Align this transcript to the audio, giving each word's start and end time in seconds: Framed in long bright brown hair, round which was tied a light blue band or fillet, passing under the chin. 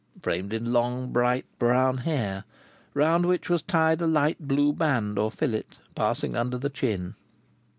Framed 0.23 0.51
in 0.51 0.73
long 0.73 1.11
bright 1.11 1.45
brown 1.59 1.97
hair, 1.99 2.43
round 2.95 3.27
which 3.27 3.51
was 3.51 3.61
tied 3.61 4.01
a 4.01 4.07
light 4.07 4.47
blue 4.47 4.73
band 4.73 5.19
or 5.19 5.29
fillet, 5.29 5.65
passing 5.93 6.35
under 6.35 6.57
the 6.57 6.71
chin. 6.71 7.13